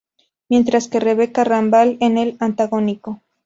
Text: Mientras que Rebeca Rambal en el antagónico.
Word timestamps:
Mientras 0.49 0.87
que 0.87 0.99
Rebeca 0.99 1.43
Rambal 1.43 1.97
en 1.99 2.17
el 2.17 2.35
antagónico. 2.39 3.21